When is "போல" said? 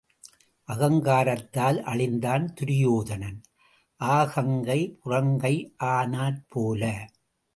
6.49-6.83